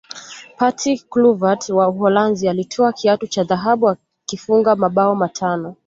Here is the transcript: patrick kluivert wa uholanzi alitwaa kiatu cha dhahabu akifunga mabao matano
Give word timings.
patrick 0.57 1.09
kluivert 1.09 1.69
wa 1.69 1.87
uholanzi 1.89 2.49
alitwaa 2.49 2.93
kiatu 2.93 3.27
cha 3.27 3.43
dhahabu 3.43 3.89
akifunga 3.89 4.75
mabao 4.75 5.15
matano 5.15 5.75